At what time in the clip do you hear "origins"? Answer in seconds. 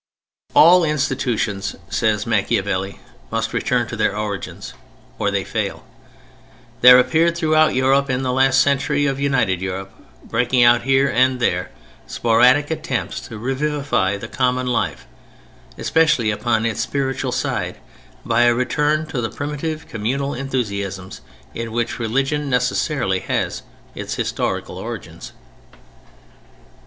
4.17-4.73, 24.79-25.33